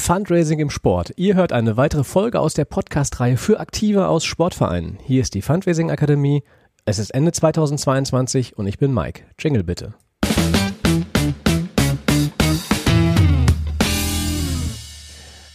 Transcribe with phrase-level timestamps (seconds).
[0.00, 1.12] Fundraising im Sport.
[1.16, 4.98] Ihr hört eine weitere Folge aus der Podcast-Reihe für Aktive aus Sportvereinen.
[5.04, 6.42] Hier ist die Fundraising Akademie.
[6.84, 9.22] Es ist Ende 2022 und ich bin Mike.
[9.38, 9.94] Jingle bitte.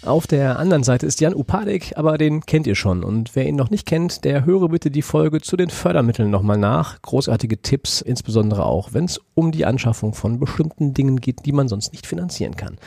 [0.05, 3.03] Auf der anderen Seite ist Jan Upadek, aber den kennt ihr schon.
[3.03, 6.59] Und wer ihn noch nicht kennt, der höre bitte die Folge zu den Fördermitteln nochmal
[6.59, 7.01] nach.
[7.01, 11.67] Großartige Tipps, insbesondere auch, wenn es um die Anschaffung von bestimmten Dingen geht, die man
[11.67, 12.77] sonst nicht finanzieren kann.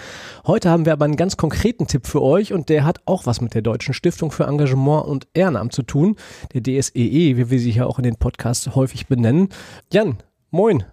[0.46, 3.40] Heute haben wir aber einen ganz konkreten Tipp für euch und der hat auch was
[3.40, 6.14] mit der Deutschen Stiftung für Engagement und Ehrenamt zu tun.
[6.54, 9.48] Der DSEE, e, wie wir sie hier auch in den Podcasts häufig benennen.
[9.93, 10.18] Jan,
[10.53, 10.85] moin.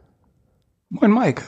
[0.90, 1.44] Moin Mike.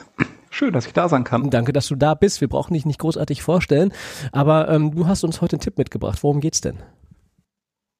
[0.58, 1.50] Schön, dass ich da sein kann.
[1.50, 2.40] Danke, dass du da bist.
[2.40, 3.92] Wir brauchen dich nicht großartig vorstellen,
[4.32, 6.18] aber ähm, du hast uns heute einen Tipp mitgebracht.
[6.22, 6.78] Worum geht's denn?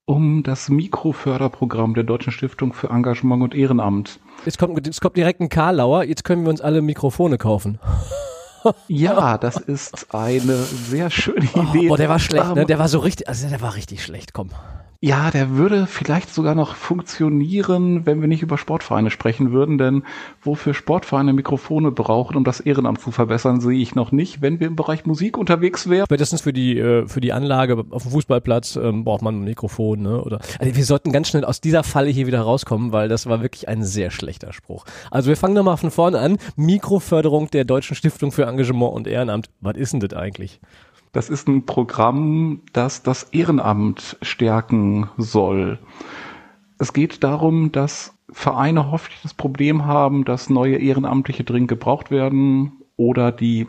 [0.06, 4.18] Um das Mikroförderprogramm der Deutschen Stiftung für Engagement und Ehrenamt.
[4.44, 6.02] Jetzt kommt, jetzt kommt direkt ein Karlauer.
[6.02, 7.78] Jetzt können wir uns alle Mikrofone kaufen.
[8.88, 11.86] Ja, das ist eine sehr schöne Idee.
[11.86, 12.66] Oh, boah, der war schlecht, ne?
[12.66, 14.50] Der war so richtig, also der war richtig schlecht, komm.
[15.00, 20.02] Ja, der würde vielleicht sogar noch funktionieren, wenn wir nicht über Sportvereine sprechen würden, denn
[20.42, 24.42] wofür Sportvereine Mikrofone brauchen, um das Ehrenamt zu verbessern, sehe ich noch nicht.
[24.42, 26.06] Wenn wir im Bereich Musik unterwegs wären.
[26.06, 30.02] Spätestens für die, äh, für die Anlage auf dem Fußballplatz ähm, braucht man ein Mikrofon,
[30.02, 30.20] ne?
[30.20, 33.40] Oder also wir sollten ganz schnell aus dieser Falle hier wieder rauskommen, weil das war
[33.40, 34.84] wirklich ein sehr schlechter Spruch.
[35.12, 36.38] Also wir fangen nochmal von vorne an.
[36.56, 39.48] Mikroförderung der Deutschen Stiftung für Engagement und Ehrenamt.
[39.60, 40.58] Was ist denn das eigentlich?
[41.12, 45.80] Das ist ein Programm, das das Ehrenamt stärken soll.
[46.78, 52.72] Es geht darum, dass Vereine häufig das Problem haben, dass neue Ehrenamtliche dringend gebraucht werden
[52.96, 53.66] oder die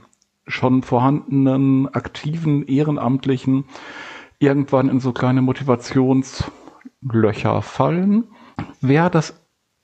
[0.47, 3.65] schon vorhandenen aktiven Ehrenamtlichen
[4.39, 8.25] irgendwann in so kleine Motivationslöcher fallen.
[8.81, 9.38] Wer das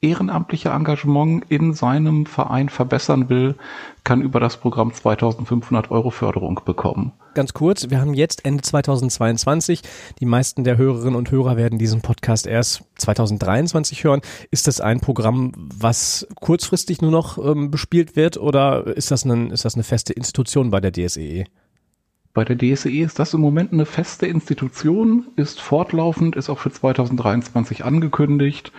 [0.05, 3.55] ehrenamtliche Engagement in seinem Verein verbessern will,
[4.03, 7.11] kann über das Programm 2500 Euro Förderung bekommen.
[7.33, 9.81] Ganz kurz, wir haben jetzt Ende 2022.
[10.19, 14.21] Die meisten der Hörerinnen und Hörer werden diesen Podcast erst 2023 hören.
[14.51, 19.51] Ist das ein Programm, was kurzfristig nur noch ähm, bespielt wird oder ist das, ein,
[19.51, 21.45] ist das eine feste Institution bei der DSEE?
[22.35, 26.69] Bei der DSE ist das im Moment eine feste Institution, ist fortlaufend, ist auch für
[26.69, 28.73] 2023 angekündigt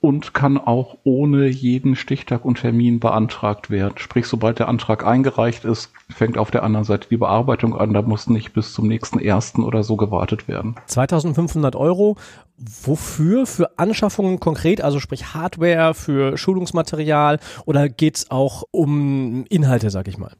[0.00, 3.98] und kann auch ohne jeden Stichtag und Termin beantragt werden.
[3.98, 7.92] Sprich, sobald der Antrag eingereicht ist, fängt auf der anderen Seite die Bearbeitung an.
[7.92, 10.74] Da muss nicht bis zum nächsten ersten oder so gewartet werden.
[10.86, 12.16] 2500 Euro.
[12.56, 13.44] Wofür?
[13.44, 20.16] Für Anschaffungen konkret, also sprich Hardware, für Schulungsmaterial oder geht's auch um Inhalte, sag ich
[20.16, 20.32] mal?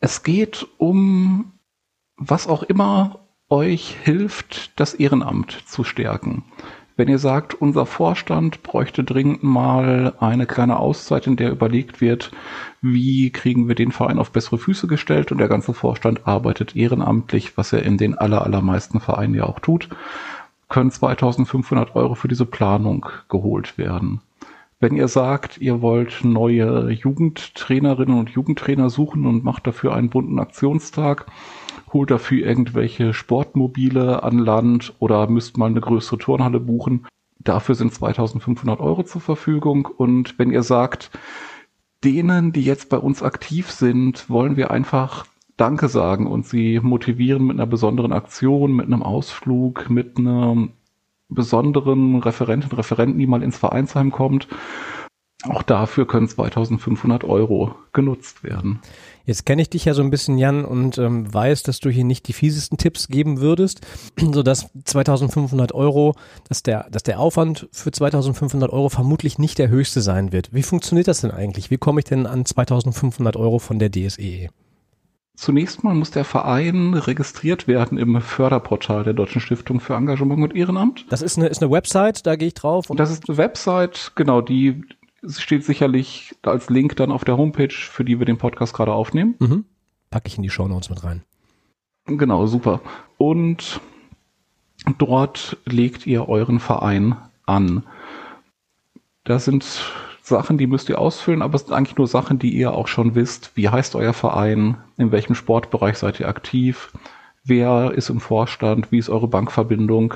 [0.00, 1.52] Es geht um
[2.20, 6.44] was auch immer euch hilft, das Ehrenamt zu stärken.
[6.96, 12.30] Wenn ihr sagt, unser Vorstand bräuchte dringend mal eine kleine Auszeit, in der überlegt wird,
[12.82, 17.56] wie kriegen wir den Verein auf bessere Füße gestellt und der ganze Vorstand arbeitet ehrenamtlich,
[17.56, 19.88] was er in den aller, allermeisten Vereinen ja auch tut,
[20.68, 24.20] können 2500 Euro für diese Planung geholt werden.
[24.78, 30.38] Wenn ihr sagt, ihr wollt neue Jugendtrainerinnen und Jugendtrainer suchen und macht dafür einen bunten
[30.38, 31.26] Aktionstag,
[31.92, 37.06] holt dafür irgendwelche Sportmobile an Land oder müsst mal eine größere Turnhalle buchen.
[37.38, 39.86] Dafür sind 2500 Euro zur Verfügung.
[39.86, 41.10] Und wenn ihr sagt,
[42.04, 47.46] denen, die jetzt bei uns aktiv sind, wollen wir einfach Danke sagen und sie motivieren
[47.46, 50.68] mit einer besonderen Aktion, mit einem Ausflug, mit einer
[51.28, 54.48] besonderen Referentin, Referenten, die mal ins Vereinsheim kommt.
[55.48, 58.80] Auch dafür können 2500 Euro genutzt werden.
[59.24, 62.04] Jetzt kenne ich dich ja so ein bisschen, Jan, und ähm, weiß, dass du hier
[62.04, 63.80] nicht die fiesesten Tipps geben würdest,
[64.20, 66.14] sodass 2500 Euro,
[66.48, 70.52] dass der, dass der Aufwand für 2500 Euro vermutlich nicht der höchste sein wird.
[70.52, 71.70] Wie funktioniert das denn eigentlich?
[71.70, 74.48] Wie komme ich denn an 2500 Euro von der DSE?
[75.36, 80.54] Zunächst mal muss der Verein registriert werden im Förderportal der Deutschen Stiftung für Engagement und
[80.54, 81.06] Ehrenamt.
[81.08, 82.90] Das ist eine, ist eine Website, da gehe ich drauf.
[82.90, 84.82] Und das ist eine Website, genau, die
[85.26, 89.34] steht sicherlich als Link dann auf der Homepage, für die wir den Podcast gerade aufnehmen.
[89.38, 89.64] Mhm.
[90.10, 91.22] Packe ich in die Show Notes mit rein.
[92.06, 92.80] Genau, super.
[93.18, 93.80] Und
[94.98, 97.16] dort legt ihr euren Verein
[97.46, 97.84] an.
[99.24, 99.64] Das sind
[100.22, 103.14] Sachen, die müsst ihr ausfüllen, aber es sind eigentlich nur Sachen, die ihr auch schon
[103.14, 103.52] wisst.
[103.54, 104.78] Wie heißt euer Verein?
[104.96, 106.92] In welchem Sportbereich seid ihr aktiv?
[107.44, 108.92] Wer ist im Vorstand?
[108.92, 110.14] Wie ist eure Bankverbindung?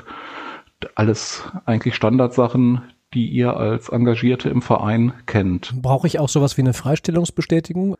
[0.95, 2.81] Alles eigentlich Standardsachen,
[3.15, 5.73] die ihr als Engagierte im Verein kennt.
[5.81, 7.95] Brauche ich auch sowas wie eine Freistellungsbestätigung?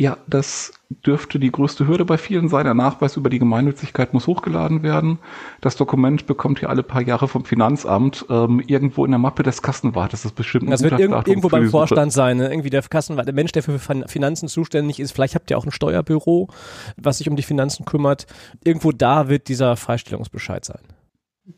[0.00, 0.72] Ja, das
[1.04, 2.64] dürfte die größte Hürde bei vielen sein.
[2.64, 5.18] Der Nachweis über die Gemeinnützigkeit muss hochgeladen werden.
[5.60, 9.60] Das Dokument bekommt ihr alle paar Jahre vom Finanzamt ähm, irgendwo in der Mappe des
[9.60, 10.22] Kassenwartes.
[10.22, 12.38] Das ist bestimmt ein Das wird irg irgendwo beim Vorstand sein.
[12.38, 12.48] Ne?
[12.48, 15.12] Irgendwie der Kassenwart, der Mensch, der für Finanzen zuständig ist.
[15.12, 16.48] Vielleicht habt ihr auch ein Steuerbüro,
[16.96, 18.26] was sich um die Finanzen kümmert.
[18.64, 20.80] Irgendwo da wird dieser Freistellungsbescheid sein.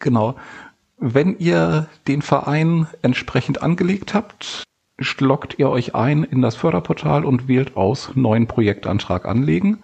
[0.01, 0.35] Genau.
[1.05, 4.63] Wenn ihr den Verein entsprechend angelegt habt,
[5.19, 9.83] loggt ihr euch ein in das Förderportal und wählt aus neuen Projektantrag anlegen.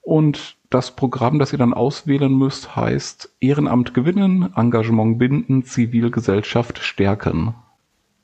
[0.00, 7.54] Und das Programm, das ihr dann auswählen müsst, heißt Ehrenamt gewinnen, Engagement binden, Zivilgesellschaft stärken.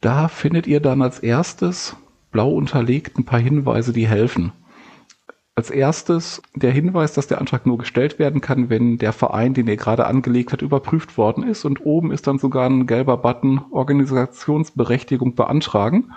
[0.01, 1.97] Da findet ihr dann als erstes
[2.33, 4.53] blau unterlegt ein paar Hinweise, die helfen.
[5.59, 9.67] Als erstes der Hinweis, dass der Antrag nur gestellt werden kann, wenn der Verein, den
[9.69, 11.65] ihr gerade angelegt hat, überprüft worden ist.
[11.65, 16.13] Und oben ist dann sogar ein gelber Button Organisationsberechtigung beantragen.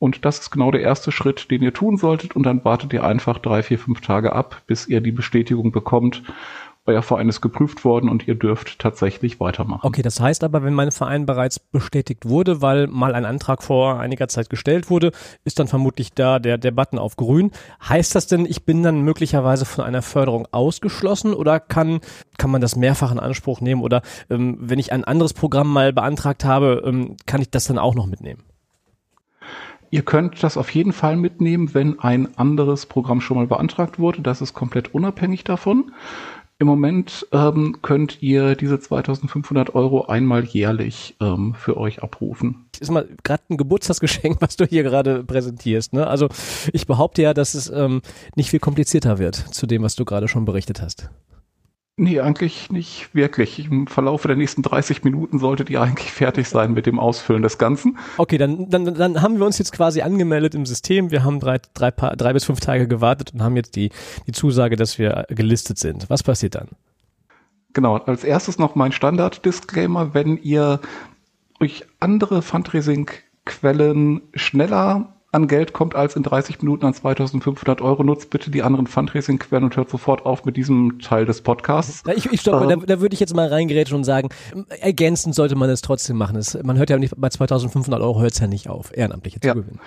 [0.00, 2.34] Und das ist genau der erste Schritt, den ihr tun solltet.
[2.34, 6.24] Und dann wartet ihr einfach drei, vier, fünf Tage ab, bis ihr die Bestätigung bekommt
[7.02, 9.80] Verein ist geprüft worden und ihr dürft tatsächlich weitermachen.
[9.86, 13.98] Okay, das heißt aber, wenn mein Verein bereits bestätigt wurde, weil mal ein Antrag vor
[13.98, 15.12] einiger Zeit gestellt wurde,
[15.44, 17.50] ist dann vermutlich da der, der Button auf grün.
[17.88, 22.00] Heißt das denn, ich bin dann möglicherweise von einer Förderung ausgeschlossen oder kann,
[22.38, 25.92] kann man das mehrfach in Anspruch nehmen oder ähm, wenn ich ein anderes Programm mal
[25.92, 28.42] beantragt habe, ähm, kann ich das dann auch noch mitnehmen?
[29.92, 34.22] Ihr könnt das auf jeden Fall mitnehmen, wenn ein anderes Programm schon mal beantragt wurde.
[34.22, 35.92] Das ist komplett unabhängig davon.
[36.60, 42.66] Im Moment ähm, könnt ihr diese 2500 Euro einmal jährlich ähm, für euch abrufen.
[42.72, 45.94] Das ist mal gerade ein Geburtstagsgeschenk, was du hier gerade präsentierst.
[45.94, 46.06] Ne?
[46.06, 46.28] Also
[46.74, 48.02] ich behaupte ja, dass es ähm,
[48.36, 51.08] nicht viel komplizierter wird zu dem, was du gerade schon berichtet hast.
[52.00, 53.66] Nee, eigentlich nicht wirklich.
[53.66, 57.58] Im Verlauf der nächsten 30 Minuten solltet ihr eigentlich fertig sein mit dem Ausfüllen des
[57.58, 57.98] Ganzen.
[58.16, 61.10] Okay, dann, dann, dann haben wir uns jetzt quasi angemeldet im System.
[61.10, 63.90] Wir haben drei, drei, drei bis fünf Tage gewartet und haben jetzt die,
[64.26, 66.08] die Zusage, dass wir gelistet sind.
[66.08, 66.68] Was passiert dann?
[67.74, 70.14] Genau, als erstes noch mein Standard-Disclaimer.
[70.14, 70.80] Wenn ihr
[71.58, 78.30] durch andere Fundraising-Quellen schneller an Geld kommt als in 30 Minuten an 2500 Euro, nutzt
[78.30, 82.02] bitte die anderen Fundraising-Quellen und hört sofort auf mit diesem Teil des Podcasts.
[82.16, 84.30] Ich, ich stopp, ähm, da, da würde ich jetzt mal reingerätschen und sagen,
[84.80, 86.36] ergänzend sollte man es trotzdem machen.
[86.36, 89.54] Es, man hört ja nicht, bei 2500 Euro hört es ja nicht auf, ehrenamtliche ja,
[89.54, 89.78] gewinnen.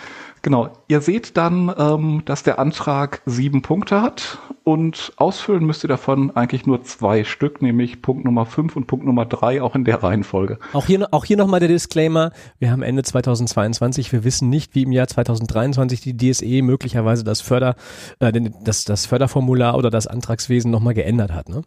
[0.43, 0.69] Genau.
[0.87, 6.31] Ihr seht dann, ähm, dass der Antrag sieben Punkte hat und ausfüllen müsst ihr davon
[6.35, 10.03] eigentlich nur zwei Stück, nämlich Punkt Nummer fünf und Punkt Nummer drei, auch in der
[10.03, 10.57] Reihenfolge.
[10.71, 12.31] Auch hier, auch hier nochmal der Disclaimer.
[12.59, 14.13] Wir haben Ende 2022.
[14.13, 17.75] Wir wissen nicht, wie im Jahr 2023 2023 die DSE möglicherweise das Förder,
[18.19, 18.31] äh,
[18.63, 21.63] das, das Förderformular oder das Antragswesen nochmal geändert hat, ne?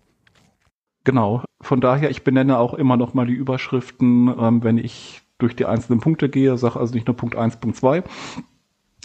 [1.05, 1.45] Genau.
[1.61, 6.01] Von daher, ich benenne auch immer nochmal die Überschriften, ähm, wenn ich durch die einzelnen
[6.01, 8.03] Punkte gehe, sage also nicht nur Punkt 1, Punkt 2,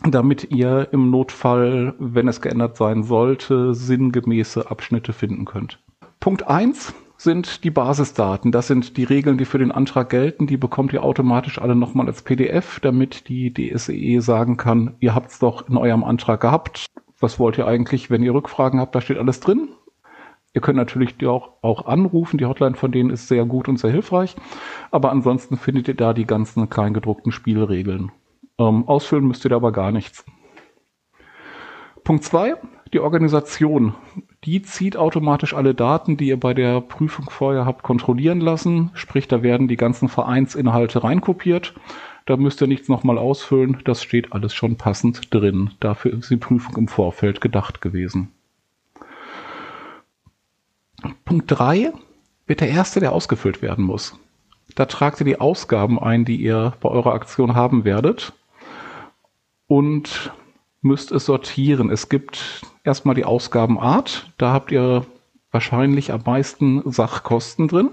[0.10, 5.80] damit ihr im Notfall, wenn es geändert sein sollte, sinngemäße Abschnitte finden könnt.
[6.20, 8.52] Punkt 1 sind die Basisdaten.
[8.52, 10.48] Das sind die Regeln, die für den Antrag gelten.
[10.48, 15.30] Die bekommt ihr automatisch alle nochmal als PDF, damit die DSE sagen kann, ihr habt
[15.30, 16.88] es doch in eurem Antrag gehabt.
[17.20, 18.96] Was wollt ihr eigentlich, wenn ihr Rückfragen habt?
[18.96, 19.70] Da steht alles drin.
[20.54, 22.40] Ihr könnt natürlich die auch, auch anrufen.
[22.40, 24.36] Die Hotline von denen ist sehr gut und sehr hilfreich.
[24.90, 28.12] Aber ansonsten findet ihr da die ganzen kleingedruckten Spielregeln.
[28.58, 30.26] Ähm, ausfüllen müsst ihr da aber gar nichts.
[32.04, 32.56] Punkt zwei:
[32.94, 33.94] Die Organisation
[34.44, 38.90] die zieht automatisch alle Daten, die ihr bei der Prüfung vorher habt kontrollieren lassen.
[38.96, 41.76] Sprich, da werden die ganzen Vereinsinhalte reinkopiert.
[42.26, 43.80] Da müsst ihr nichts nochmal ausfüllen.
[43.86, 45.72] Das steht alles schon passend drin.
[45.80, 48.30] Dafür ist die Prüfung im Vorfeld gedacht gewesen.
[51.26, 51.94] Punkt 3
[52.48, 54.18] wird der erste, der ausgefüllt werden muss.
[54.76, 58.34] Da tragt ihr die Ausgaben ein, die ihr bei eurer Aktion haben werdet.
[59.68, 60.32] Und
[60.82, 61.90] müsst es sortieren.
[61.92, 64.32] Es gibt erstmal die Ausgabenart.
[64.38, 65.06] Da habt ihr
[65.52, 67.90] wahrscheinlich am meisten Sachkosten drin.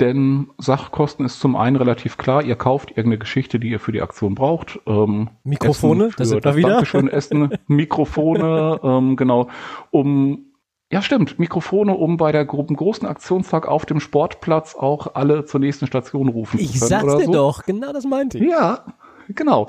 [0.00, 4.02] Denn Sachkosten ist zum einen relativ klar, ihr kauft irgendeine Geschichte, die ihr für die
[4.02, 4.80] Aktion braucht.
[4.86, 6.70] Ähm, Mikrofone, das sind wir wieder.
[6.70, 9.48] Dankeschön, Essen, Mikrofone, ähm, genau,
[9.90, 10.46] um
[10.92, 11.38] ja, stimmt.
[11.38, 16.60] Mikrofone, um bei der großen Aktionstag auf dem Sportplatz auch alle zur nächsten Station rufen
[16.60, 17.06] ich zu können.
[17.06, 17.32] Ich sag's dir so.
[17.32, 18.44] doch, genau das meinte ich.
[18.44, 18.84] Ja,
[19.28, 19.66] genau.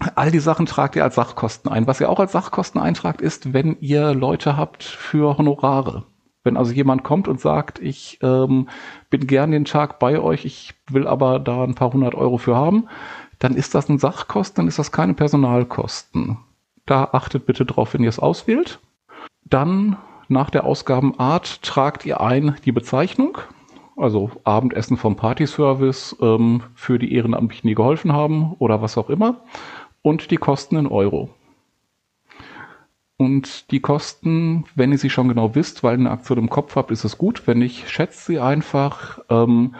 [0.00, 1.86] All die Sachen tragt ihr als Sachkosten ein.
[1.86, 6.04] Was ihr auch als Sachkosten eintragt, ist, wenn ihr Leute habt für Honorare.
[6.42, 8.68] Wenn also jemand kommt und sagt, ich ähm,
[9.08, 12.56] bin gern den Tag bei euch, ich will aber da ein paar hundert Euro für
[12.56, 12.88] haben,
[13.38, 16.38] dann ist das ein Sachkosten, dann ist das keine Personalkosten.
[16.86, 18.80] Da achtet bitte drauf, wenn ihr es auswählt.
[19.44, 19.96] Dann
[20.28, 23.38] nach der Ausgabenart tragt ihr ein die Bezeichnung,
[23.96, 29.40] also Abendessen vom Partyservice ähm, für die Ehrenamtlichen, die geholfen haben oder was auch immer
[30.04, 31.30] und die Kosten in Euro.
[33.16, 36.76] Und die Kosten, wenn ihr sie schon genau wisst, weil ihr eine Aktion im Kopf
[36.76, 37.46] habt, ist es gut.
[37.46, 39.20] Wenn nicht, schätzt sie einfach.
[39.30, 39.74] Ähm,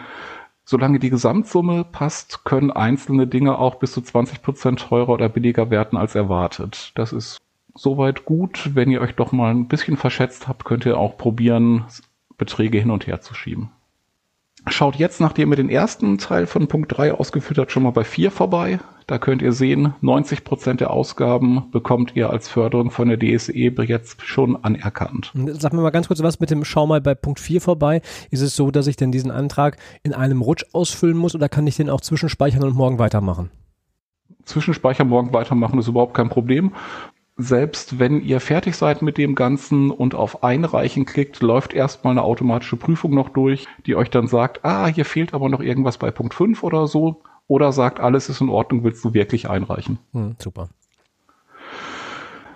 [0.63, 5.69] solange die Gesamtsumme passt, können einzelne Dinge auch bis zu 20 Prozent teurer oder billiger
[5.69, 6.91] werden als erwartet.
[6.95, 7.37] Das ist
[7.75, 8.71] soweit gut.
[8.73, 11.85] Wenn ihr euch doch mal ein bisschen verschätzt habt, könnt ihr auch probieren,
[12.37, 13.69] Beträge hin und her zu schieben.
[14.67, 18.03] Schaut jetzt, nachdem ihr den ersten Teil von Punkt 3 ausgeführt habt, schon mal bei
[18.03, 18.79] 4 vorbei.
[19.05, 23.53] Da könnt ihr sehen, 90 Prozent der Ausgaben bekommt ihr als Förderung von der DSE
[23.53, 25.31] jetzt schon anerkannt.
[25.51, 28.01] Sag mir mal ganz kurz was mit dem Schau mal bei Punkt 4 vorbei.
[28.31, 31.67] Ist es so, dass ich denn diesen Antrag in einem Rutsch ausfüllen muss oder kann
[31.67, 33.51] ich den auch zwischenspeichern und morgen weitermachen?
[34.45, 36.71] Zwischenspeichern, morgen weitermachen ist überhaupt kein Problem
[37.37, 42.23] selbst wenn ihr fertig seid mit dem Ganzen und auf Einreichen klickt, läuft erstmal eine
[42.23, 46.11] automatische Prüfung noch durch, die euch dann sagt, ah, hier fehlt aber noch irgendwas bei
[46.11, 47.21] Punkt 5 oder so.
[47.47, 49.99] Oder sagt, alles ist in Ordnung, willst du wirklich einreichen?
[50.13, 50.69] Hm, super.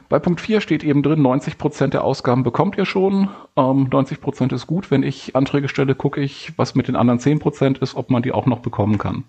[0.08, 3.30] Bei Punkt 4 steht eben drin, 90 Prozent der Ausgaben bekommt ihr schon.
[3.56, 4.90] Ähm, 90 Prozent ist gut.
[4.90, 8.24] Wenn ich Anträge stelle, gucke ich, was mit den anderen 10 Prozent ist, ob man
[8.24, 9.26] die auch noch bekommen kann.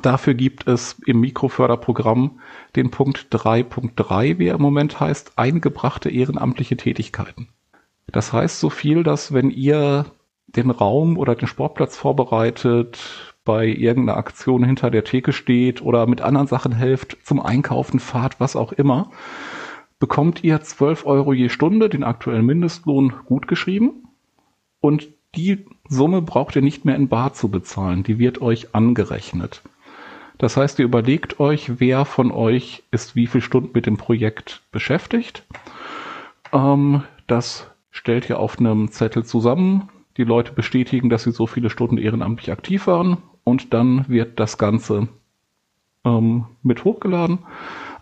[0.00, 2.40] Dafür gibt es im Mikroförderprogramm
[2.76, 7.48] den Punkt 3.3, wie er im Moment heißt, eingebrachte ehrenamtliche Tätigkeiten.
[8.06, 10.06] Das heißt so viel, dass wenn ihr
[10.46, 16.20] den Raum oder den Sportplatz vorbereitet, bei irgendeiner Aktion hinter der Theke steht oder mit
[16.20, 19.10] anderen Sachen helft, zum Einkaufen fahrt, was auch immer,
[19.98, 24.08] bekommt ihr 12 Euro je Stunde, den aktuellen Mindestlohn gut geschrieben.
[24.80, 29.62] Und die Summe braucht ihr nicht mehr in Bar zu bezahlen, die wird euch angerechnet.
[30.42, 34.60] Das heißt, ihr überlegt euch, wer von euch ist wie viele Stunden mit dem Projekt
[34.72, 35.44] beschäftigt.
[36.52, 39.88] Ähm, das stellt ihr auf einem Zettel zusammen.
[40.16, 44.58] Die Leute bestätigen, dass sie so viele Stunden ehrenamtlich aktiv waren und dann wird das
[44.58, 45.06] Ganze
[46.04, 47.38] ähm, mit hochgeladen.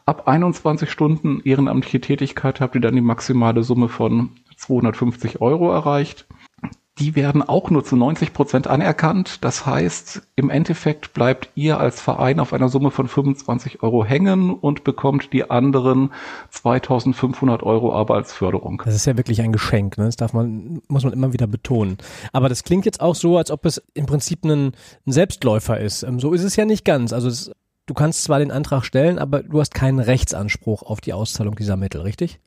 [0.06, 6.26] Ab 21 Stunden ehrenamtliche Tätigkeit habt ihr dann die maximale Summe von 250 Euro erreicht
[7.00, 9.42] die werden auch nur zu 90 Prozent anerkannt.
[9.42, 14.52] Das heißt, im Endeffekt bleibt ihr als Verein auf einer Summe von 25 Euro hängen
[14.52, 16.12] und bekommt die anderen
[16.50, 18.82] 2500 Euro aber als Förderung.
[18.84, 20.04] Das ist ja wirklich ein Geschenk, ne?
[20.04, 21.96] das darf man, muss man immer wieder betonen.
[22.32, 24.72] Aber das klingt jetzt auch so, als ob es im Prinzip ein,
[25.06, 26.02] Selbstläufer ist.
[26.02, 27.12] Ähm, so ist es ja nicht ganz.
[27.12, 27.50] Also es,
[27.86, 31.76] du kannst zwar den Antrag stellen, aber du hast keinen Rechtsanspruch auf die Auszahlung dieser
[31.76, 32.40] Mittel, richtig?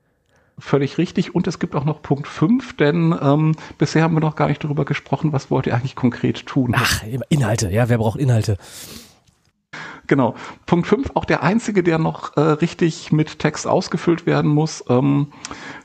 [0.60, 1.33] Völlig richtig.
[1.33, 4.63] Und es gibt auch noch Punkt 5, denn ähm, bisher haben wir noch gar nicht
[4.63, 6.74] darüber gesprochen, was wollt ihr eigentlich konkret tun.
[6.77, 8.57] Ach, Inhalte, ja, wer braucht Inhalte?
[10.05, 10.36] Genau.
[10.65, 14.83] Punkt 5, auch der einzige, der noch äh, richtig mit Text ausgefüllt werden muss.
[14.89, 15.27] Ähm,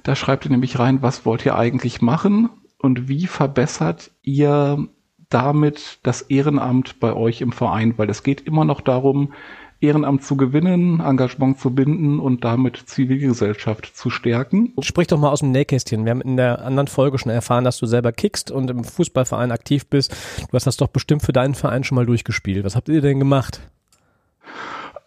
[0.02, 4.88] da schreibt ihr nämlich rein, was wollt ihr eigentlich machen und wie verbessert ihr
[5.30, 9.32] damit das Ehrenamt bei euch im Verein, weil es geht immer noch darum,
[9.80, 14.72] Ehrenamt zu gewinnen, Engagement zu binden und damit Zivilgesellschaft zu stärken.
[14.80, 16.04] Sprich doch mal aus dem Nähkästchen.
[16.04, 19.52] Wir haben in der anderen Folge schon erfahren, dass du selber kickst und im Fußballverein
[19.52, 20.16] aktiv bist.
[20.50, 22.64] Du hast das doch bestimmt für deinen Verein schon mal durchgespielt.
[22.64, 23.60] Was habt ihr denn gemacht?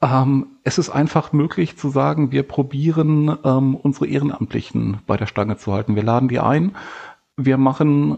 [0.01, 5.57] Ähm, es ist einfach möglich zu sagen, wir probieren ähm, unsere Ehrenamtlichen bei der Stange
[5.57, 5.95] zu halten.
[5.95, 6.75] Wir laden die ein.
[7.35, 8.17] Wir machen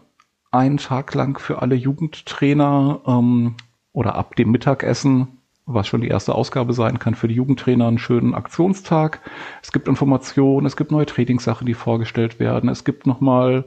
[0.51, 3.55] einen Tag lang für alle Jugendtrainer ähm,
[3.91, 7.97] oder ab dem Mittagessen was schon die erste Ausgabe sein kann für die Jugendtrainer, einen
[7.97, 9.21] schönen Aktionstag.
[9.61, 12.69] Es gibt Informationen, es gibt neue Trainingssachen, die vorgestellt werden.
[12.69, 13.65] Es gibt nochmal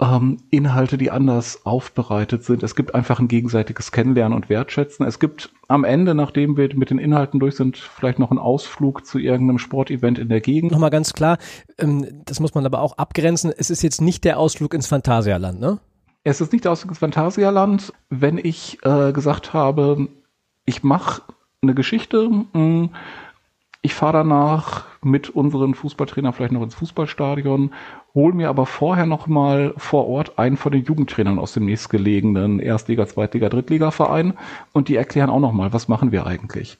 [0.00, 2.62] ähm, Inhalte, die anders aufbereitet sind.
[2.62, 5.04] Es gibt einfach ein gegenseitiges Kennenlernen und Wertschätzen.
[5.04, 9.04] Es gibt am Ende, nachdem wir mit den Inhalten durch sind, vielleicht noch einen Ausflug
[9.04, 10.72] zu irgendeinem Sportevent in der Gegend.
[10.72, 11.38] Nochmal ganz klar,
[11.78, 13.52] ähm, das muss man aber auch abgrenzen.
[13.56, 15.78] Es ist jetzt nicht der Ausflug ins Phantasialand, ne?
[16.24, 17.92] Es ist nicht der Ausflug ins Phantasialand.
[18.10, 20.08] Wenn ich äh, gesagt habe,
[20.68, 21.22] ich mache
[21.62, 22.90] eine Geschichte, hm,
[23.80, 27.72] ich fahre danach mit unseren Fußballtrainern vielleicht noch ins Fußballstadion,
[28.14, 32.60] hole mir aber vorher noch mal vor Ort einen von den Jugendtrainern aus dem nächstgelegenen
[32.60, 34.34] Erstliga, Zweitliga, Drittliga-Verein
[34.72, 36.78] und die erklären auch noch mal, was machen wir eigentlich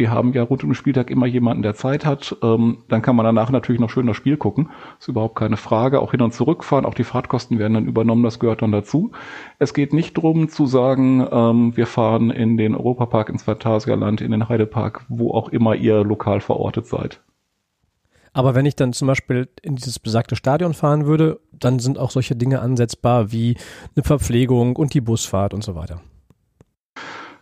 [0.00, 2.36] die haben ja rund um den Spieltag immer jemanden, der Zeit hat.
[2.42, 4.70] Ähm, dann kann man danach natürlich noch schön das Spiel gucken.
[4.98, 6.00] Ist überhaupt keine Frage.
[6.00, 9.12] Auch hin und zurückfahren, auch die Fahrtkosten werden dann übernommen, das gehört dann dazu.
[9.58, 14.32] Es geht nicht darum zu sagen, ähm, wir fahren in den Europapark, ins Phantasialand, in
[14.32, 17.20] den Heidepark, wo auch immer ihr lokal verortet seid.
[18.32, 22.10] Aber wenn ich dann zum Beispiel in dieses besagte Stadion fahren würde, dann sind auch
[22.10, 23.56] solche Dinge ansetzbar wie
[23.94, 26.00] eine Verpflegung und die Busfahrt und so weiter.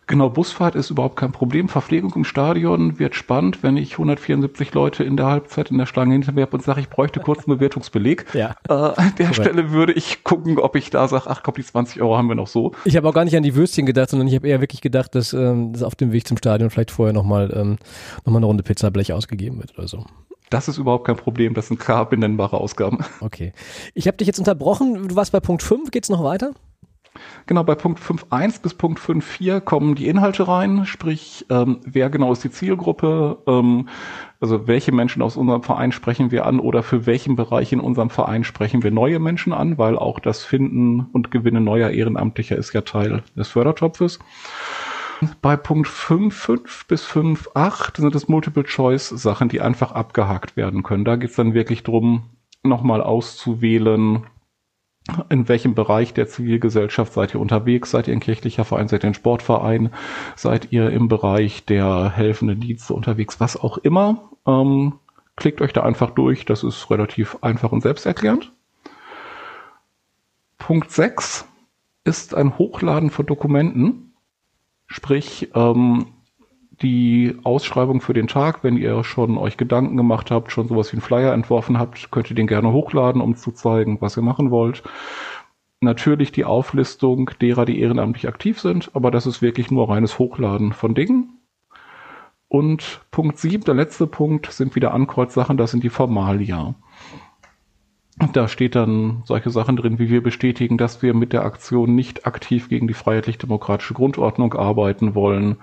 [0.08, 1.68] Genau, Busfahrt ist überhaupt kein Problem.
[1.68, 6.14] Verpflegung im Stadion wird spannend, wenn ich 174 Leute in der Halbzeit in der Schlange
[6.14, 8.24] hinter mir habe und sage, ich bräuchte kurz einen Bewertungsbeleg.
[8.32, 8.56] Ja.
[8.70, 9.34] Äh, an der Correct.
[9.34, 12.36] Stelle würde ich gucken, ob ich da sage, ach komm, die 20 Euro haben wir
[12.36, 12.72] noch so.
[12.86, 15.14] Ich habe auch gar nicht an die Würstchen gedacht, sondern ich habe eher wirklich gedacht,
[15.14, 17.76] dass, ähm, dass auf dem Weg zum Stadion vielleicht vorher nochmal ähm,
[18.24, 20.06] noch eine Runde Pizzablech ausgegeben wird oder so.
[20.48, 23.04] Das ist überhaupt kein Problem, das sind klar benennbare Ausgaben.
[23.20, 23.52] Okay.
[23.92, 26.52] Ich habe dich jetzt unterbrochen, du warst bei Punkt 5, geht's noch weiter?
[27.46, 32.32] Genau, bei Punkt 5.1 bis Punkt 5.4 kommen die Inhalte rein, sprich, ähm, wer genau
[32.32, 33.88] ist die Zielgruppe, ähm,
[34.40, 38.10] also welche Menschen aus unserem Verein sprechen wir an oder für welchen Bereich in unserem
[38.10, 42.72] Verein sprechen wir neue Menschen an, weil auch das Finden und Gewinnen neuer Ehrenamtlicher ist
[42.72, 44.18] ja Teil des Fördertopfes.
[45.42, 51.04] Bei Punkt 5.5 bis 5.8 sind es Multiple-Choice-Sachen, die einfach abgehakt werden können.
[51.04, 52.30] Da geht es dann wirklich drum,
[52.62, 54.24] nochmal auszuwählen,
[55.28, 57.90] in welchem Bereich der Zivilgesellschaft seid ihr unterwegs?
[57.90, 58.88] Seid ihr ein kirchlicher Verein?
[58.88, 59.90] Seid ihr ein Sportverein?
[60.36, 63.40] Seid ihr im Bereich der helfenden Dienste unterwegs?
[63.40, 64.30] Was auch immer.
[64.46, 64.94] Ähm,
[65.36, 66.44] klickt euch da einfach durch.
[66.44, 68.52] Das ist relativ einfach und selbsterklärend.
[70.58, 71.46] Punkt 6
[72.04, 74.12] ist ein Hochladen von Dokumenten.
[74.86, 76.06] Sprich, ähm,
[76.82, 80.96] die Ausschreibung für den Tag, wenn ihr schon euch Gedanken gemacht habt, schon sowas wie
[80.96, 84.50] einen Flyer entworfen habt, könnt ihr den gerne hochladen, um zu zeigen, was ihr machen
[84.50, 84.82] wollt.
[85.80, 90.72] Natürlich die Auflistung derer, die ehrenamtlich aktiv sind, aber das ist wirklich nur reines Hochladen
[90.72, 91.38] von Dingen.
[92.48, 96.74] Und Punkt 7, der letzte Punkt, sind wieder Ankreuzsachen, das sind die Formalia.
[98.32, 102.26] Da steht dann solche Sachen drin, wie wir bestätigen, dass wir mit der Aktion nicht
[102.26, 105.58] aktiv gegen die freiheitlich-demokratische Grundordnung arbeiten wollen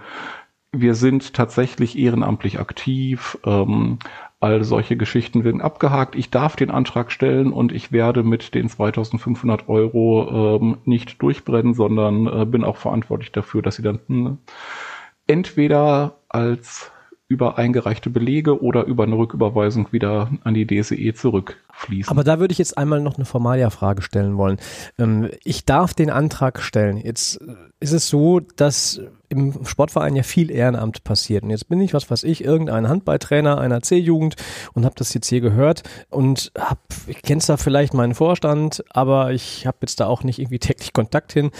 [0.81, 3.37] wir sind tatsächlich ehrenamtlich aktiv.
[3.45, 3.99] Ähm,
[4.39, 6.15] all solche Geschichten werden abgehakt.
[6.15, 11.73] Ich darf den Antrag stellen und ich werde mit den 2500 Euro ähm, nicht durchbrennen,
[11.73, 14.37] sondern äh, bin auch verantwortlich dafür, dass sie dann hm,
[15.27, 16.91] entweder als
[17.27, 22.11] über eingereichte Belege oder über eine Rücküberweisung wieder an die DSE zurückfließen.
[22.11, 24.57] Aber da würde ich jetzt einmal noch eine Formalia-Frage stellen wollen.
[24.99, 26.97] Ähm, ich darf den Antrag stellen.
[26.97, 27.39] Jetzt
[27.79, 31.43] ist es so, dass im Sportverein ja viel Ehrenamt passiert.
[31.43, 34.35] Und jetzt bin ich, was weiß ich, irgendein Handballtrainer einer C-Jugend
[34.73, 39.31] und habe das jetzt hier gehört und hab, ich kenn's da vielleicht meinen Vorstand, aber
[39.31, 41.51] ich habe jetzt da auch nicht irgendwie täglich Kontakt hin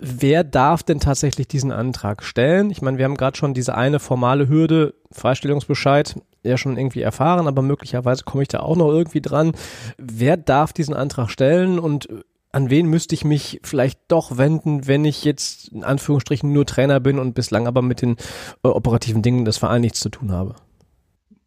[0.00, 2.70] wer darf denn tatsächlich diesen Antrag stellen?
[2.70, 7.46] Ich meine, wir haben gerade schon diese eine formale Hürde, Freistellungsbescheid, ja schon irgendwie erfahren,
[7.46, 9.52] aber möglicherweise komme ich da auch noch irgendwie dran.
[9.98, 12.08] Wer darf diesen Antrag stellen und
[12.52, 17.00] an wen müsste ich mich vielleicht doch wenden, wenn ich jetzt in Anführungsstrichen nur Trainer
[17.00, 18.16] bin und bislang aber mit den
[18.62, 20.54] äh, operativen Dingen des Vereins nichts zu tun habe?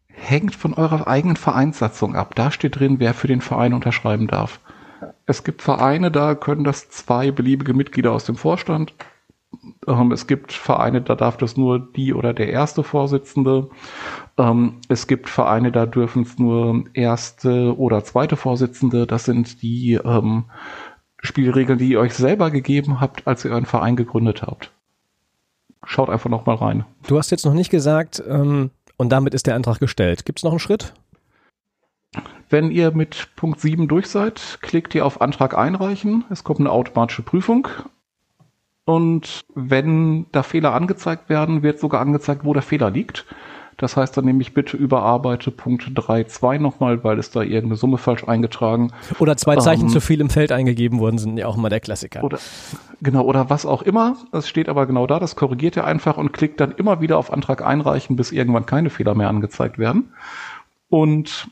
[0.06, 2.34] Hängt von eurer eigenen Vereinssatzung ab.
[2.36, 4.60] Da steht drin, wer für den Verein unterschreiben darf.
[5.30, 8.94] Es gibt Vereine, da können das zwei beliebige Mitglieder aus dem Vorstand.
[9.86, 13.70] Ähm, es gibt Vereine, da darf das nur die oder der erste Vorsitzende.
[14.36, 19.06] Ähm, es gibt Vereine, da dürfen es nur erste oder zweite Vorsitzende.
[19.06, 20.46] Das sind die ähm,
[21.22, 24.72] Spielregeln, die ihr euch selber gegeben habt, als ihr euren Verein gegründet habt.
[25.84, 26.84] Schaut einfach noch mal rein.
[27.06, 30.26] Du hast jetzt noch nicht gesagt, und damit ist der Antrag gestellt.
[30.26, 30.92] Gibt es noch einen Schritt?
[32.50, 36.24] Wenn ihr mit Punkt 7 durch seid, klickt ihr auf Antrag einreichen.
[36.30, 37.68] Es kommt eine automatische Prüfung.
[38.84, 43.24] Und wenn da Fehler angezeigt werden, wird sogar angezeigt, wo der Fehler liegt.
[43.76, 48.24] Das heißt dann nämlich bitte überarbeite Punkt 3.2 nochmal, weil es da irgendeine Summe falsch
[48.24, 48.92] eingetragen.
[49.20, 51.80] Oder zwei Zeichen ähm, zu viel im Feld eingegeben worden sind, ja auch immer der
[51.80, 52.22] Klassiker.
[52.24, 52.40] Oder,
[53.00, 54.16] genau, oder was auch immer.
[54.32, 57.32] Es steht aber genau da, das korrigiert ihr einfach und klickt dann immer wieder auf
[57.32, 60.12] Antrag einreichen, bis irgendwann keine Fehler mehr angezeigt werden.
[60.90, 61.48] Und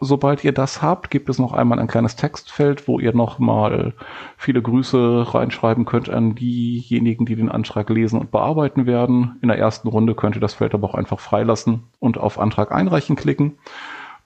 [0.00, 3.94] Sobald ihr das habt, gibt es noch einmal ein kleines Textfeld, wo ihr nochmal
[4.36, 9.38] viele Grüße reinschreiben könnt an diejenigen, die den Antrag lesen und bearbeiten werden.
[9.42, 12.70] In der ersten Runde könnt ihr das Feld aber auch einfach freilassen und auf Antrag
[12.70, 13.58] einreichen klicken.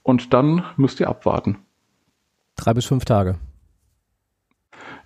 [0.03, 1.57] Und dann müsst ihr abwarten.
[2.55, 3.39] Drei bis fünf Tage.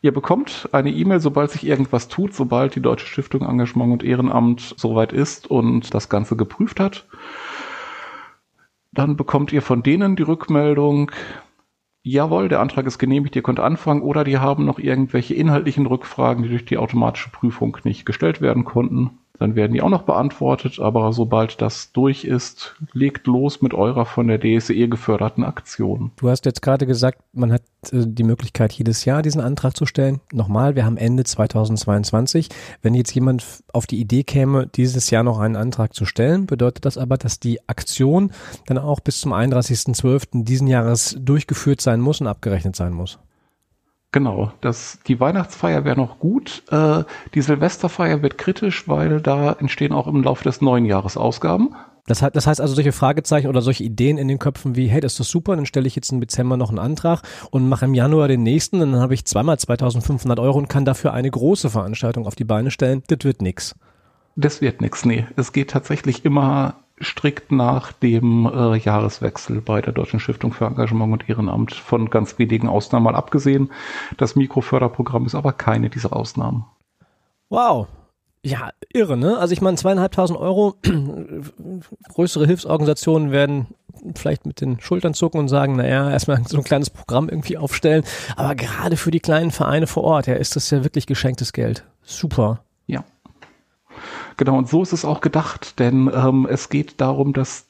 [0.01, 4.75] Ihr bekommt eine E-Mail, sobald sich irgendwas tut, sobald die Deutsche Stiftung Engagement und Ehrenamt
[4.77, 7.07] soweit ist und das Ganze geprüft hat.
[8.97, 11.11] Dann bekommt ihr von denen die Rückmeldung,
[12.01, 16.41] jawohl, der Antrag ist genehmigt, ihr könnt anfangen, oder die haben noch irgendwelche inhaltlichen Rückfragen,
[16.41, 19.19] die durch die automatische Prüfung nicht gestellt werden konnten.
[19.39, 24.05] Dann werden die auch noch beantwortet, aber sobald das durch ist, legt los mit eurer
[24.05, 26.11] von der DSE geförderten Aktion.
[26.15, 29.85] Du hast jetzt gerade gesagt, man hat äh, die Möglichkeit, jedes Jahr diesen Antrag zu
[29.85, 30.21] stellen.
[30.31, 32.49] Nochmal, wir haben Ende 2022.
[32.81, 36.85] Wenn jetzt jemand auf die Idee käme, dieses Jahr noch einen Antrag zu stellen, bedeutet
[36.85, 38.31] das aber, dass die Aktion
[38.65, 40.43] dann auch bis zum 31.12.
[40.43, 43.19] diesen Jahres durchgeführt sein muss und abgerechnet sein muss.
[44.17, 46.63] Genau, das, die Weihnachtsfeier wäre noch gut.
[46.71, 47.03] Äh,
[47.35, 51.75] die Silvesterfeier wird kritisch, weil da entstehen auch im Laufe des neuen Jahres Ausgaben.
[52.07, 55.01] Das, heißt, das heißt also solche Fragezeichen oder solche Ideen in den Köpfen wie, hey,
[55.01, 57.85] das ist doch super, dann stelle ich jetzt im Dezember noch einen Antrag und mache
[57.85, 61.29] im Januar den nächsten und dann habe ich zweimal 2500 Euro und kann dafür eine
[61.29, 63.03] große Veranstaltung auf die Beine stellen.
[63.05, 63.75] Das wird nix.
[64.35, 65.27] Das wird nix, nee.
[65.35, 71.13] Es geht tatsächlich immer strikt nach dem äh, Jahreswechsel bei der Deutschen Stiftung für Engagement
[71.13, 73.71] und Ehrenamt von ganz wenigen Ausnahmen mal abgesehen.
[74.17, 76.65] Das Mikroförderprogramm ist aber keine dieser Ausnahmen.
[77.49, 77.87] Wow.
[78.43, 79.37] Ja, irre, ne?
[79.37, 80.75] Also ich meine, zweieinhalbtausend Euro,
[82.09, 83.67] größere Hilfsorganisationen werden
[84.15, 88.03] vielleicht mit den Schultern zucken und sagen, naja, erstmal so ein kleines Programm irgendwie aufstellen.
[88.35, 91.83] Aber gerade für die kleinen Vereine vor Ort, ja, ist das ja wirklich geschenktes Geld.
[92.03, 92.63] Super.
[94.37, 97.67] Genau, und so ist es auch gedacht, denn ähm, es geht darum, dass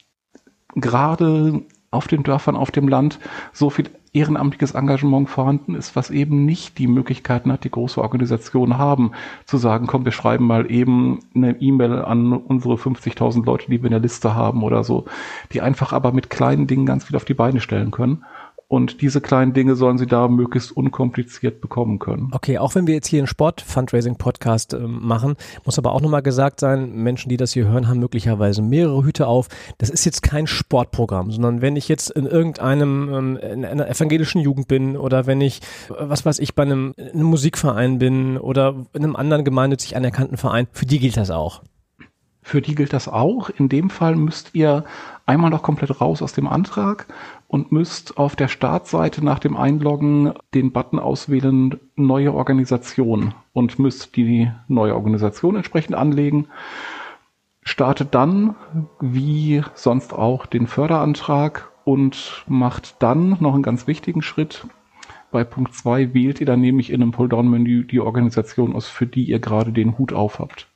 [0.75, 3.19] gerade auf den Dörfern, auf dem Land
[3.53, 8.77] so viel ehrenamtliches Engagement vorhanden ist, was eben nicht die Möglichkeiten hat, die große Organisationen
[8.77, 9.11] haben,
[9.45, 13.85] zu sagen, komm, wir schreiben mal eben eine E-Mail an unsere 50.000 Leute, die wir
[13.85, 15.05] in der Liste haben oder so,
[15.53, 18.25] die einfach aber mit kleinen Dingen ganz viel auf die Beine stellen können.
[18.69, 22.31] Und diese kleinen Dinge sollen sie da möglichst unkompliziert bekommen können.
[22.33, 26.59] Okay, auch wenn wir jetzt hier einen Sport-Fundraising-Podcast äh, machen, muss aber auch nochmal gesagt
[26.59, 29.47] sein, Menschen, die das hier hören, haben möglicherweise mehrere Hüte auf.
[29.77, 34.41] Das ist jetzt kein Sportprogramm, sondern wenn ich jetzt in irgendeinem, ähm, in einer evangelischen
[34.41, 39.03] Jugend bin oder wenn ich, was weiß ich, bei einem, einem Musikverein bin oder in
[39.05, 41.61] einem anderen gemeinnützig anerkannten Verein, für die gilt das auch.
[42.47, 43.49] Für die gilt das auch.
[43.49, 44.85] In dem Fall müsst ihr
[45.25, 47.05] einmal noch komplett raus aus dem Antrag
[47.49, 54.15] und müsst auf der Startseite nach dem Einloggen den Button auswählen Neue Organisation und müsst
[54.15, 56.47] die neue Organisation entsprechend anlegen.
[57.63, 58.55] Startet dann,
[59.01, 64.65] wie sonst auch, den Förderantrag und macht dann noch einen ganz wichtigen Schritt.
[65.31, 69.25] Bei Punkt 2 wählt ihr dann nämlich in einem Pulldown-Menü die Organisation aus, für die
[69.25, 70.69] ihr gerade den Hut auf habt.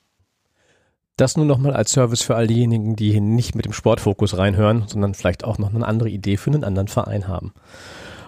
[1.21, 4.85] Das nur nochmal als Service für all diejenigen, die hier nicht mit dem Sportfokus reinhören,
[4.87, 7.53] sondern vielleicht auch noch eine andere Idee für einen anderen Verein haben.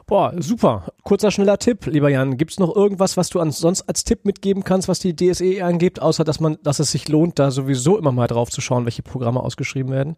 [0.06, 0.94] Boah, super.
[1.02, 2.38] Kurzer, schneller Tipp, lieber Jan.
[2.38, 6.24] Gibt's noch irgendwas, was du sonst als Tipp mitgeben kannst, was die DSE angeht, außer
[6.24, 9.40] dass man, dass es sich lohnt, da sowieso immer mal drauf zu schauen, welche Programme
[9.40, 10.16] ausgeschrieben werden?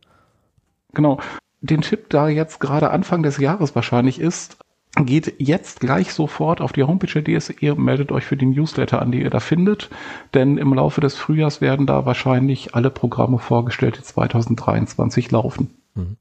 [0.94, 1.22] Genau.
[1.62, 4.58] Den Tipp, da jetzt gerade Anfang des Jahres wahrscheinlich ist,
[5.02, 9.12] geht jetzt gleich sofort auf die Homepage der DSE meldet euch für die Newsletter an,
[9.12, 9.90] die ihr da findet.
[10.34, 15.70] Denn im Laufe des Frühjahrs werden da wahrscheinlich alle Programme vorgestellt, die 2023 laufen.
[15.96, 16.18] Mhm.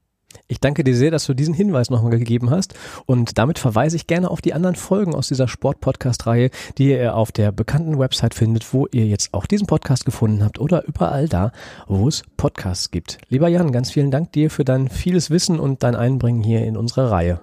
[0.47, 2.75] Ich danke dir sehr, dass du diesen Hinweis nochmal gegeben hast.
[3.05, 7.31] Und damit verweise ich gerne auf die anderen Folgen aus dieser Sport-Podcast-Reihe, die ihr auf
[7.31, 11.51] der bekannten Website findet, wo ihr jetzt auch diesen Podcast gefunden habt oder überall da,
[11.87, 13.17] wo es Podcasts gibt.
[13.29, 16.77] Lieber Jan, ganz vielen Dank dir für dein vieles Wissen und dein Einbringen hier in
[16.77, 17.39] unsere Reihe.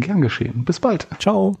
[0.00, 0.64] Gern geschehen.
[0.64, 1.06] Bis bald.
[1.18, 1.56] Ciao.